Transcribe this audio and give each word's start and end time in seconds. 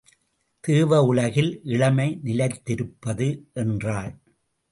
தேவ 0.63 1.01
உலகில் 1.03 1.59
இளமை 1.63 2.19
நிலைத்திருப்பது 2.23 3.27
என்றாள். 3.53 4.11